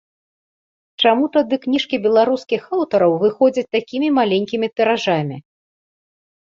Чаму 1.03 1.25
тады 1.37 1.55
кніжкі 1.67 2.01
беларускіх 2.05 2.61
аўтараў 2.79 3.11
выходзяць 3.25 3.69
такімі 3.79 4.07
маленькімі 4.21 4.67
тыражамі? 4.79 5.37